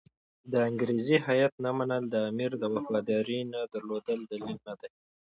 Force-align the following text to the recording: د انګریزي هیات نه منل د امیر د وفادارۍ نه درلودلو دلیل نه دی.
د 0.51 0.53
انګریزي 0.69 1.17
هیات 1.27 1.53
نه 1.65 1.71
منل 1.77 2.03
د 2.09 2.15
امیر 2.29 2.51
د 2.57 2.63
وفادارۍ 2.73 3.39
نه 3.53 3.59
درلودلو 3.73 4.23
دلیل 4.31 4.57
نه 4.67 4.73
دی. 4.79 4.89